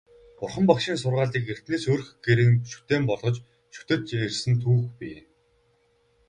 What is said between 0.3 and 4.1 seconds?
Бурхан Багшийн сургаалыг эртнээс өрх гэрийн шүтээн болгож шүтэж